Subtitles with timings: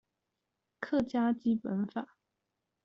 [0.79, 2.17] 客家基本法